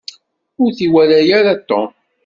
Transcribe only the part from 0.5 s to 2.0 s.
Ur t-iwala ara Tom.